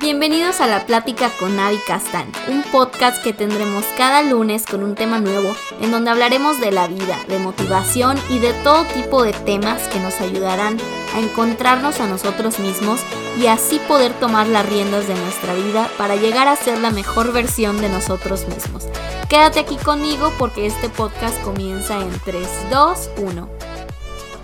[0.00, 4.94] Bienvenidos a la Plática con Avi Castán, un podcast que tendremos cada lunes con un
[4.94, 9.34] tema nuevo en donde hablaremos de la vida, de motivación y de todo tipo de
[9.34, 10.78] temas que nos ayudarán
[11.14, 13.02] a encontrarnos a nosotros mismos
[13.38, 17.34] y así poder tomar las riendas de nuestra vida para llegar a ser la mejor
[17.34, 18.88] versión de nosotros mismos.
[19.28, 23.69] Quédate aquí conmigo porque este podcast comienza en 3, 2, 1.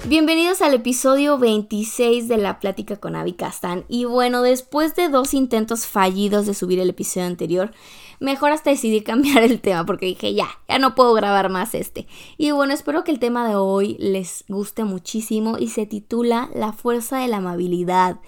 [0.08, 3.84] Bienvenidos al episodio 26 de la plática con Avi Castán.
[3.88, 7.72] Y bueno, después de dos intentos fallidos de subir el episodio anterior,
[8.20, 12.06] mejor hasta decidí cambiar el tema porque dije ya, ya no puedo grabar más este.
[12.38, 16.72] Y bueno, espero que el tema de hoy les guste muchísimo y se titula La
[16.72, 18.20] fuerza de la amabilidad.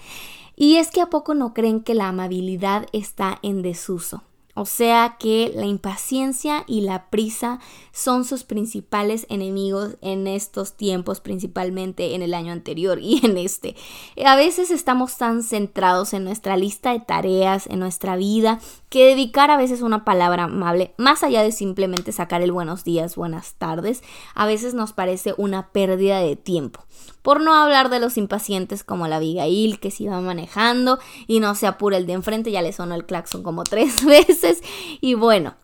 [0.56, 4.24] Y es que a poco no creen que la amabilidad está en desuso.
[4.58, 7.60] O sea que la impaciencia y la prisa
[7.92, 13.76] son sus principales enemigos en estos tiempos, principalmente en el año anterior y en este.
[14.24, 19.50] A veces estamos tan centrados en nuestra lista de tareas, en nuestra vida, que dedicar
[19.50, 24.02] a veces una palabra amable, más allá de simplemente sacar el buenos días, buenas tardes,
[24.34, 26.84] a veces nos parece una pérdida de tiempo.
[27.22, 31.54] Por no hablar de los impacientes como la Abigail que se iba manejando y no
[31.54, 34.62] se apura el de enfrente, ya le sonó el claxon como tres veces.
[35.00, 35.54] Y bueno,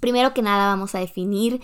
[0.00, 1.60] primero que nada vamos a definir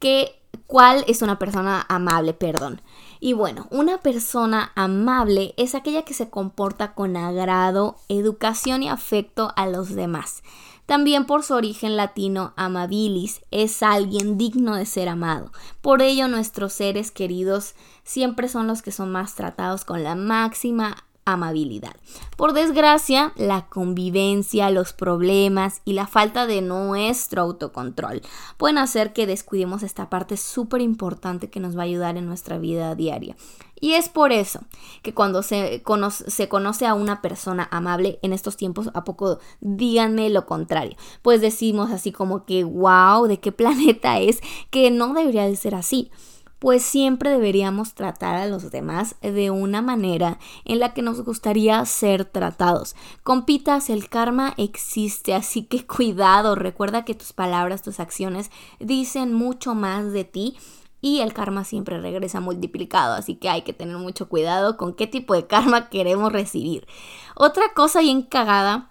[0.00, 2.82] que, cuál es una persona amable, perdón.
[3.20, 9.52] Y bueno, una persona amable es aquella que se comporta con agrado, educación y afecto
[9.56, 10.42] a los demás.
[10.86, 15.52] También por su origen latino, amabilis es alguien digno de ser amado.
[15.82, 21.04] Por ello nuestros seres queridos siempre son los que son más tratados con la máxima
[21.24, 21.94] amabilidad.
[22.36, 28.22] Por desgracia, la convivencia, los problemas y la falta de nuestro autocontrol
[28.56, 32.58] pueden hacer que descuidemos esta parte súper importante que nos va a ayudar en nuestra
[32.58, 33.36] vida diaria.
[33.80, 34.60] Y es por eso
[35.02, 39.38] que cuando se conoce, se conoce, a una persona amable en estos tiempos, ¿a poco
[39.60, 40.96] díganme lo contrario?
[41.22, 44.40] Pues decimos así como que, wow, ¿de qué planeta es?
[44.70, 46.10] Que no debería de ser así
[46.60, 51.84] pues siempre deberíamos tratar a los demás de una manera en la que nos gustaría
[51.86, 52.94] ser tratados.
[53.24, 59.74] Compitas, el karma existe, así que cuidado, recuerda que tus palabras, tus acciones dicen mucho
[59.74, 60.56] más de ti
[61.00, 65.06] y el karma siempre regresa multiplicado, así que hay que tener mucho cuidado con qué
[65.06, 66.86] tipo de karma queremos recibir.
[67.34, 68.90] Otra cosa bien cagada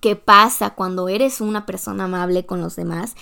[0.00, 3.14] que pasa cuando eres una persona amable con los demás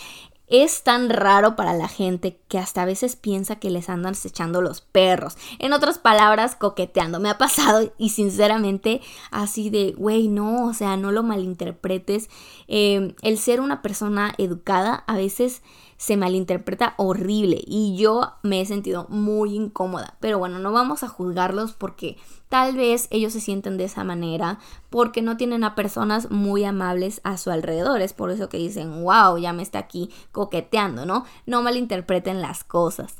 [0.50, 4.60] es tan raro para la gente que hasta a veces piensa que les andan echando
[4.60, 5.36] los perros.
[5.58, 7.20] En otras palabras, coqueteando.
[7.20, 9.00] Me ha pasado y sinceramente
[9.30, 12.28] así de, güey, no, o sea, no lo malinterpretes.
[12.68, 15.62] Eh, el ser una persona educada a veces
[16.00, 20.16] se malinterpreta horrible y yo me he sentido muy incómoda.
[20.18, 22.16] Pero bueno, no vamos a juzgarlos porque
[22.48, 27.20] tal vez ellos se sienten de esa manera porque no tienen a personas muy amables
[27.22, 28.00] a su alrededor.
[28.00, 31.26] Es por eso que dicen, wow, ya me está aquí coqueteando, ¿no?
[31.44, 33.16] No malinterpreten las cosas.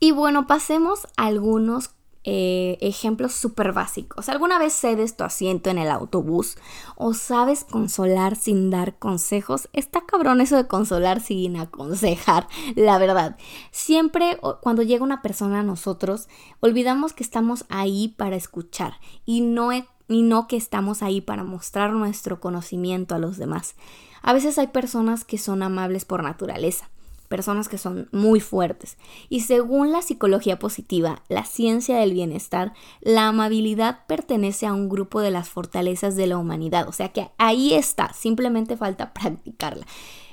[0.00, 1.90] Y bueno, pasemos a algunos
[2.28, 4.28] eh, ejemplos súper básicos.
[4.28, 6.56] ¿Alguna vez cedes tu asiento en el autobús
[6.96, 9.68] o sabes consolar sin dar consejos?
[9.72, 13.36] Está cabrón eso de consolar sin aconsejar, la verdad.
[13.70, 16.28] Siempre cuando llega una persona a nosotros,
[16.58, 18.94] olvidamos que estamos ahí para escuchar
[19.24, 23.76] y no, y no que estamos ahí para mostrar nuestro conocimiento a los demás.
[24.22, 26.90] A veces hay personas que son amables por naturaleza
[27.26, 28.96] personas que son muy fuertes.
[29.28, 35.20] Y según la psicología positiva, la ciencia del bienestar, la amabilidad pertenece a un grupo
[35.20, 36.88] de las fortalezas de la humanidad.
[36.88, 39.86] O sea que ahí está, simplemente falta practicarla.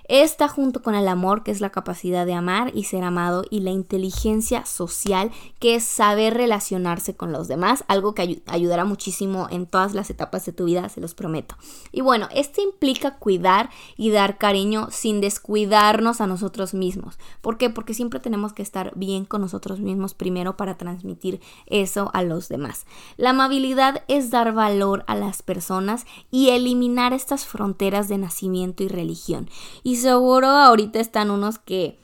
[0.09, 3.62] Esta junto con el amor, que es la capacidad de amar y ser amado, y
[3.62, 9.66] la inteligencia social, que es saber relacionarse con los demás, algo que ayudará muchísimo en
[9.66, 11.56] todas las etapas de tu vida, se los prometo.
[11.92, 17.18] Y bueno, esto implica cuidar y dar cariño sin descuidarnos a nosotros mismos.
[17.42, 17.69] ¿Por qué?
[17.69, 22.50] Porque siempre tenemos que estar bien con nosotros mismos primero para transmitir eso a los
[22.50, 22.86] demás.
[23.18, 28.88] La amabilidad es dar valor a las personas y eliminar estas fronteras de nacimiento y
[28.88, 29.50] religión.
[29.83, 32.00] Y seguro ahorita están unos que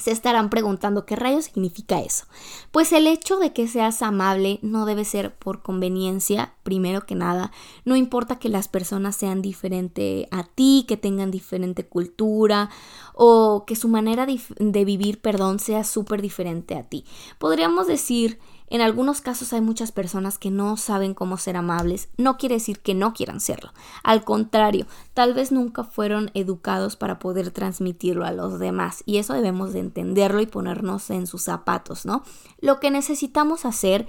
[0.00, 2.24] se estarán preguntando qué rayos significa eso.
[2.70, 7.52] Pues el hecho de que seas amable no debe ser por conveniencia, primero que nada.
[7.84, 12.70] No importa que las personas sean diferentes a ti, que tengan diferente cultura
[13.14, 17.04] o que su manera de vivir, perdón, sea súper diferente a ti.
[17.38, 18.38] Podríamos decir
[18.70, 22.08] en algunos casos hay muchas personas que no saben cómo ser amables.
[22.16, 23.72] No quiere decir que no quieran serlo.
[24.04, 29.02] Al contrario, tal vez nunca fueron educados para poder transmitirlo a los demás.
[29.06, 32.22] Y eso debemos de entenderlo y ponernos en sus zapatos, ¿no?
[32.60, 34.06] Lo que necesitamos hacer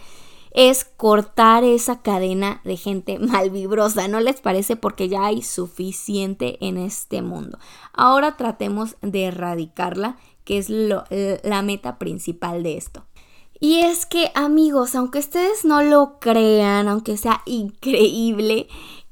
[0.51, 4.75] es cortar esa cadena de gente malvibrosa, ¿no les parece?
[4.75, 7.57] Porque ya hay suficiente en este mundo.
[7.93, 13.05] Ahora tratemos de erradicarla, que es la meta principal de esto.
[13.63, 18.67] Y es que amigos, aunque ustedes no lo crean, aunque sea increíble,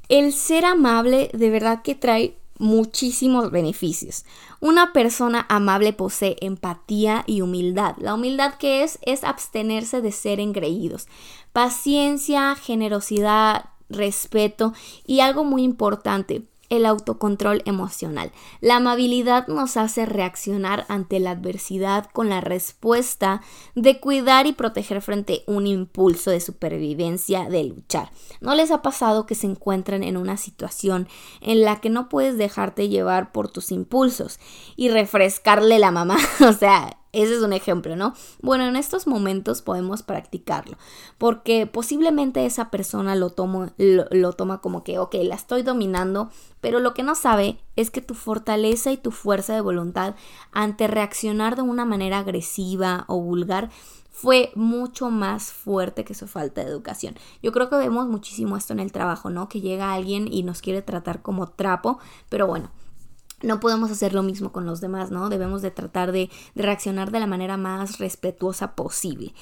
[0.10, 4.26] el ser amable de verdad que trae muchísimos beneficios.
[4.60, 7.96] Una persona amable posee empatía y humildad.
[8.00, 11.08] La humildad que es es abstenerse de ser engreídos.
[11.54, 14.74] Paciencia, generosidad, respeto
[15.06, 18.32] y algo muy importante, el autocontrol emocional.
[18.62, 23.42] La amabilidad nos hace reaccionar ante la adversidad con la respuesta
[23.76, 28.12] de cuidar y proteger frente a un impulso de supervivencia, de luchar.
[28.42, 31.08] ¿No les ha pasado que se encuentran en una situación
[31.42, 34.40] en la que no puedes dejarte llevar por tus impulsos
[34.76, 36.18] y refrescarle la mamá?
[36.48, 38.14] o sea, ese es un ejemplo, ¿no?
[38.42, 40.78] Bueno, en estos momentos podemos practicarlo,
[41.18, 43.34] porque posiblemente esa persona lo,
[43.78, 46.30] lo, toma como que, ok, la estoy dominando,
[46.62, 50.16] pero lo que no sabe es que tu fortaleza y tu fuerza de voluntad
[50.52, 53.70] ante reaccionar de una manera agresiva o vulgar
[54.12, 57.16] fue mucho más fuerte que su falta de educación.
[57.42, 59.48] Yo creo que vemos muchísimo esto en el trabajo, ¿no?
[59.48, 62.70] Que llega alguien y nos quiere tratar como trapo, pero bueno,
[63.42, 65.30] no podemos hacer lo mismo con los demás, ¿no?
[65.30, 69.34] Debemos de tratar de, reaccionar de la manera más respetuosa posible.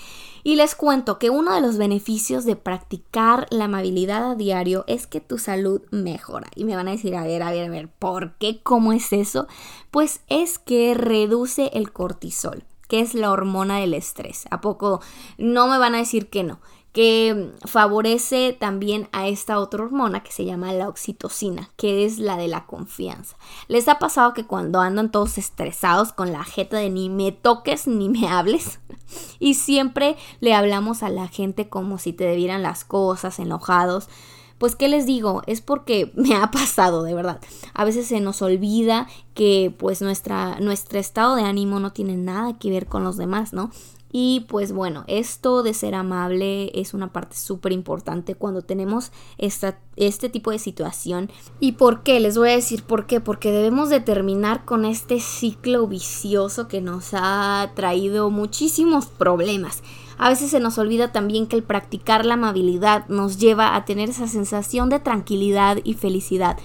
[0.43, 5.07] Y les cuento que uno de los beneficios de practicar la amabilidad a diario es
[5.07, 6.47] que tu salud mejora.
[6.55, 8.61] Y me van a decir, a ver, a ver, a ver, ¿por qué?
[8.61, 9.47] ¿Cómo es eso?
[9.91, 14.45] Pues es que reduce el cortisol, que es la hormona del estrés.
[14.51, 15.01] ¿A poco
[15.37, 16.59] no me van a decir que no?
[16.97, 22.37] Que favorece también a esta otra hormona que se llama la oxitocina, que es la
[22.37, 23.37] de la confianza.
[23.67, 27.85] ¿Les ha pasado que cuando andan todos estresados con la jeta de ni me toques
[27.85, 28.79] ni me hables?
[29.39, 34.09] y siempre le hablamos a la gente como si te debieran las cosas, enojados.
[34.57, 35.43] Pues, ¿qué les digo?
[35.45, 37.39] Es porque me ha pasado, de verdad.
[37.75, 42.57] A veces se nos olvida que, pues, nuestra, nuestro estado de ánimo no tiene nada
[42.57, 43.69] que ver con los demás, ¿no?
[44.11, 49.79] Y pues bueno, esto de ser amable es una parte súper importante cuando tenemos esta,
[49.95, 51.29] este tipo de situación.
[51.59, 52.19] ¿Y por qué?
[52.19, 53.19] Les voy a decir por qué.
[53.19, 59.83] Porque debemos de terminar con este ciclo vicioso que nos ha traído muchísimos problemas.
[60.17, 64.09] A veces se nos olvida también que el practicar la amabilidad nos lleva a tener
[64.09, 66.57] esa sensación de tranquilidad y felicidad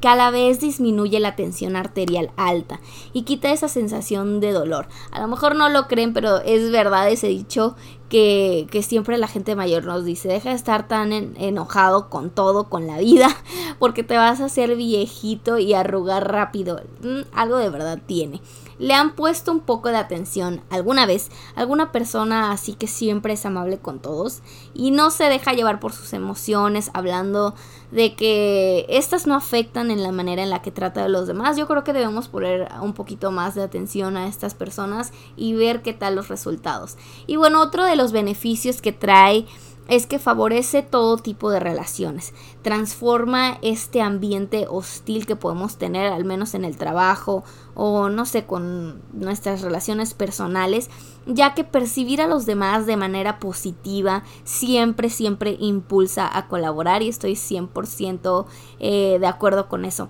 [0.00, 2.80] que a la vez disminuye la tensión arterial alta
[3.12, 4.88] y quita esa sensación de dolor.
[5.10, 7.76] A lo mejor no lo creen, pero es verdad ese dicho
[8.08, 12.86] que, siempre la gente mayor nos dice, deja de estar tan enojado con todo, con
[12.86, 13.28] la vida,
[13.78, 16.82] porque te vas a hacer viejito y arrugar rápido.
[17.02, 18.40] Mm, algo de verdad tiene
[18.80, 23.44] le han puesto un poco de atención alguna vez, alguna persona así que siempre es
[23.46, 24.40] amable con todos
[24.74, 27.54] y no se deja llevar por sus emociones hablando
[27.92, 31.56] de que estas no afectan en la manera en la que trata de los demás.
[31.56, 35.82] Yo creo que debemos poner un poquito más de atención a estas personas y ver
[35.82, 36.96] qué tal los resultados.
[37.26, 39.46] Y bueno, otro de los beneficios que trae
[39.88, 42.32] es que favorece todo tipo de relaciones,
[42.62, 47.42] transforma este ambiente hostil que podemos tener, al menos en el trabajo
[47.74, 50.90] o no sé, con nuestras relaciones personales,
[51.26, 57.08] ya que percibir a los demás de manera positiva siempre, siempre impulsa a colaborar y
[57.08, 58.46] estoy 100%
[58.78, 60.08] eh, de acuerdo con eso.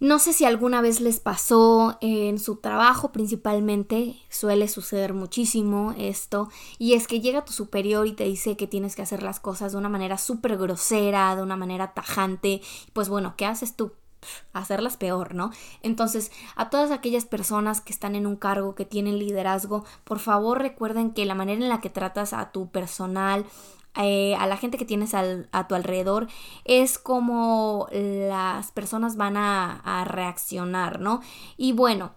[0.00, 6.48] No sé si alguna vez les pasó en su trabajo principalmente, suele suceder muchísimo esto,
[6.78, 9.72] y es que llega tu superior y te dice que tienes que hacer las cosas
[9.72, 12.60] de una manera súper grosera, de una manera tajante,
[12.92, 13.92] pues bueno, ¿qué haces tú?
[14.52, 15.50] hacerlas peor, ¿no?
[15.82, 20.60] Entonces, a todas aquellas personas que están en un cargo, que tienen liderazgo, por favor
[20.60, 23.44] recuerden que la manera en la que tratas a tu personal,
[23.96, 26.28] eh, a la gente que tienes a tu alrededor
[26.64, 31.20] es como las personas van a, a reaccionar, ¿no?
[31.56, 32.12] Y bueno,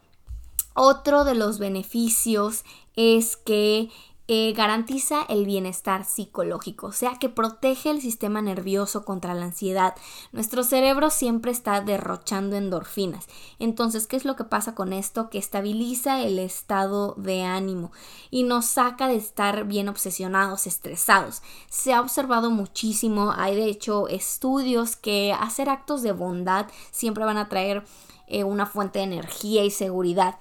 [0.73, 2.63] otro de los beneficios
[2.95, 3.89] es que
[4.29, 9.95] eh, garantiza el bienestar psicológico, o sea que protege el sistema nervioso contra la ansiedad.
[10.33, 13.27] Nuestro cerebro siempre está derrochando endorfinas.
[13.57, 15.29] Entonces, ¿qué es lo que pasa con esto?
[15.29, 17.91] Que estabiliza el estado de ánimo
[18.29, 21.41] y nos saca de estar bien obsesionados, estresados.
[21.69, 27.37] Se ha observado muchísimo, hay de hecho estudios que hacer actos de bondad siempre van
[27.37, 27.85] a traer
[28.29, 30.35] eh, una fuente de energía y seguridad.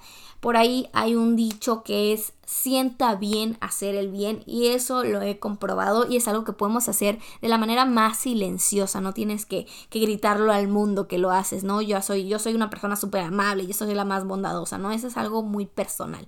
[0.47, 5.21] Por ahí hay un dicho que es sienta bien hacer el bien y eso lo
[5.21, 9.45] he comprobado y es algo que podemos hacer de la manera más silenciosa, no tienes
[9.45, 11.81] que, que gritarlo al mundo que lo haces, ¿no?
[11.81, 14.93] Yo soy, yo soy una persona súper amable y yo soy la más bondadosa, ¿no?
[14.93, 16.25] Eso es algo muy personal.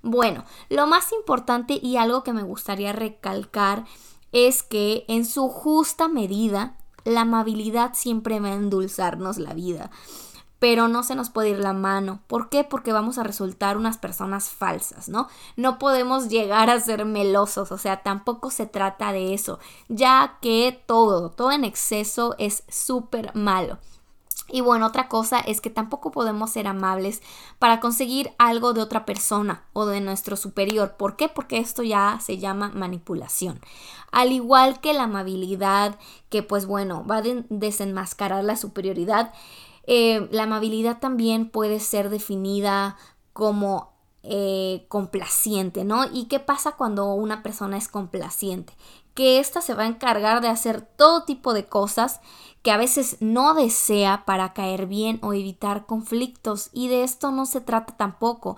[0.00, 3.84] Bueno, lo más importante y algo que me gustaría recalcar
[4.32, 9.90] es que en su justa medida la amabilidad siempre va a endulzarnos la vida
[10.58, 12.20] pero no se nos puede ir la mano.
[12.26, 12.64] ¿Por qué?
[12.64, 15.28] Porque vamos a resultar unas personas falsas, ¿no?
[15.56, 20.82] No podemos llegar a ser melosos, o sea, tampoco se trata de eso, ya que
[20.86, 23.78] todo, todo en exceso es súper malo.
[24.50, 27.20] Y bueno, otra cosa es que tampoco podemos ser amables
[27.58, 30.94] para conseguir algo de otra persona o de nuestro superior.
[30.96, 31.28] ¿Por qué?
[31.28, 33.60] Porque esto ya se llama manipulación.
[34.10, 35.98] Al igual que la amabilidad,
[36.30, 39.34] que pues bueno, va a desenmascarar la superioridad,
[39.90, 42.98] eh, la amabilidad también puede ser definida
[43.32, 46.04] como eh, complaciente, ¿no?
[46.12, 48.74] ¿Y qué pasa cuando una persona es complaciente?
[49.18, 52.20] Que ésta se va a encargar de hacer todo tipo de cosas
[52.62, 57.46] que a veces no desea para caer bien o evitar conflictos y de esto no
[57.46, 58.56] se trata tampoco.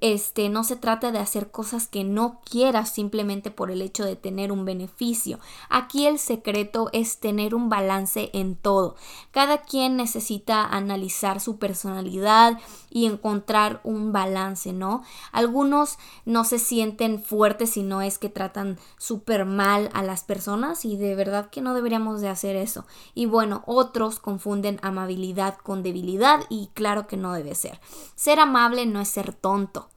[0.00, 4.14] Este, no se trata de hacer cosas que no quieras simplemente por el hecho de
[4.14, 5.40] tener un beneficio.
[5.68, 8.94] Aquí el secreto es tener un balance en todo.
[9.32, 15.02] Cada quien necesita analizar su personalidad y encontrar un balance, ¿no?
[15.32, 20.84] Algunos no se sienten fuertes si no es que tratan súper mal a las personas
[20.84, 22.86] y de verdad que no deberíamos de hacer eso.
[23.14, 27.80] Y bueno, otros confunden amabilidad con debilidad y claro que no debe ser.
[28.14, 29.88] Ser amable no es ser tonto.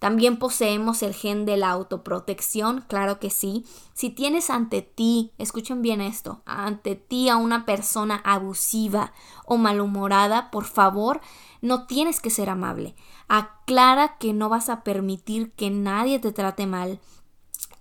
[0.00, 3.66] También poseemos el gen de la autoprotección, claro que sí.
[3.92, 9.12] Si tienes ante ti, escuchen bien esto, ante ti a una persona abusiva
[9.44, 11.20] o malhumorada, por favor,
[11.60, 12.94] no tienes que ser amable.
[13.28, 16.98] Aclara que no vas a permitir que nadie te trate mal,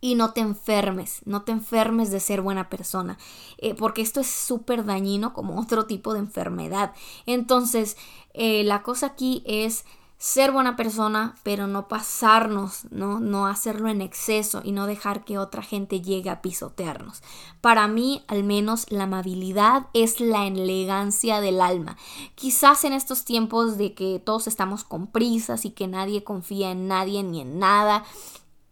[0.01, 3.17] y no te enfermes, no te enfermes de ser buena persona,
[3.57, 6.93] eh, porque esto es súper dañino como otro tipo de enfermedad.
[7.25, 7.97] Entonces,
[8.33, 9.85] eh, la cosa aquí es
[10.19, 13.21] ser buena persona, pero no pasarnos, ¿no?
[13.21, 17.23] No hacerlo en exceso y no dejar que otra gente llegue a pisotearnos.
[17.61, 21.95] Para mí, al menos, la amabilidad es la elegancia del alma.
[22.35, 26.89] Quizás en estos tiempos de que todos estamos con prisas y que nadie confía en
[26.89, 28.03] nadie ni en nada,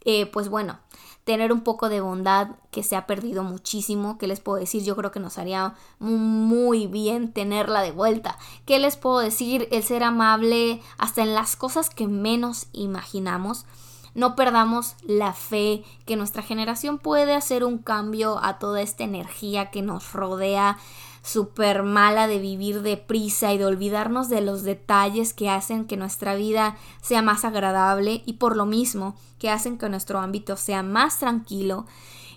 [0.04, 0.80] eh, pues bueno,
[1.28, 4.18] tener un poco de bondad que se ha perdido muchísimo.
[4.18, 4.82] ¿Qué les puedo decir?
[4.86, 8.38] Yo creo que nos haría muy bien tenerla de vuelta.
[8.66, 9.68] ¿Qué les puedo decir?
[9.72, 13.66] El ser amable hasta en las cosas que menos imaginamos.
[14.16, 19.70] No perdamos la fe que nuestra generación puede hacer un cambio a toda esta energía
[19.70, 20.78] que nos rodea
[21.22, 26.36] súper mala de vivir deprisa y de olvidarnos de los detalles que hacen que nuestra
[26.36, 31.20] vida sea más agradable y por lo mismo que hacen que nuestro ámbito sea más
[31.20, 31.86] tranquilo.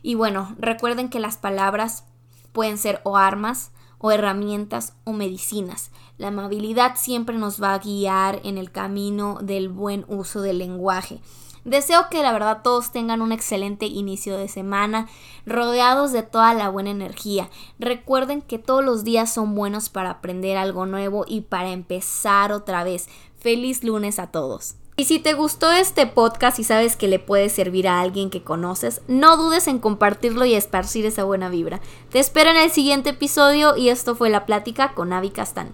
[0.03, 2.05] Y bueno, recuerden que las palabras
[2.53, 5.91] pueden ser o armas o herramientas o medicinas.
[6.21, 11.19] La amabilidad siempre nos va a guiar en el camino del buen uso del lenguaje.
[11.65, 15.09] Deseo que la verdad todos tengan un excelente inicio de semana,
[15.47, 17.49] rodeados de toda la buena energía.
[17.79, 22.85] Recuerden que todos los días son buenos para aprender algo nuevo y para empezar otra
[22.85, 23.09] vez.
[23.39, 24.75] Feliz lunes a todos.
[24.97, 28.43] Y si te gustó este podcast y sabes que le puede servir a alguien que
[28.43, 31.81] conoces, no dudes en compartirlo y esparcir esa buena vibra.
[32.11, 35.73] Te espero en el siguiente episodio y esto fue la plática con Avi Castán.